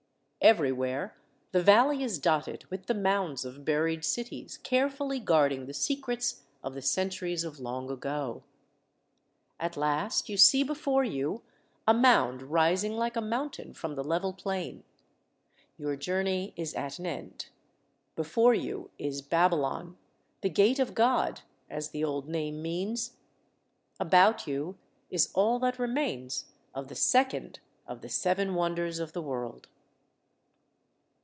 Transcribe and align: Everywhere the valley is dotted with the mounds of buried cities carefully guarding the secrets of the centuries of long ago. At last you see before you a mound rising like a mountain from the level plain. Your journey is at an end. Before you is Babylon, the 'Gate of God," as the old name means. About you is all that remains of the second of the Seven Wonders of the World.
Everywhere 0.43 1.15
the 1.51 1.61
valley 1.61 2.01
is 2.01 2.17
dotted 2.17 2.65
with 2.71 2.87
the 2.87 2.95
mounds 2.95 3.45
of 3.45 3.63
buried 3.63 4.03
cities 4.03 4.57
carefully 4.57 5.19
guarding 5.19 5.67
the 5.67 5.73
secrets 5.73 6.41
of 6.63 6.73
the 6.73 6.81
centuries 6.81 7.43
of 7.43 7.59
long 7.59 7.91
ago. 7.91 8.41
At 9.59 9.77
last 9.77 10.29
you 10.29 10.37
see 10.37 10.63
before 10.63 11.03
you 11.03 11.43
a 11.87 11.93
mound 11.93 12.41
rising 12.41 12.93
like 12.93 13.15
a 13.15 13.21
mountain 13.21 13.75
from 13.75 13.93
the 13.93 14.03
level 14.03 14.33
plain. 14.33 14.83
Your 15.77 15.95
journey 15.95 16.53
is 16.55 16.73
at 16.73 16.97
an 16.97 17.05
end. 17.05 17.49
Before 18.15 18.55
you 18.55 18.89
is 18.97 19.21
Babylon, 19.21 19.95
the 20.41 20.49
'Gate 20.49 20.79
of 20.79 20.95
God," 20.95 21.41
as 21.69 21.89
the 21.89 22.03
old 22.03 22.27
name 22.27 22.63
means. 22.63 23.13
About 23.99 24.47
you 24.47 24.75
is 25.11 25.31
all 25.35 25.59
that 25.59 25.77
remains 25.77 26.45
of 26.73 26.87
the 26.87 26.95
second 26.95 27.59
of 27.85 28.01
the 28.01 28.09
Seven 28.09 28.55
Wonders 28.55 28.97
of 28.97 29.13
the 29.13 29.21
World. 29.21 29.67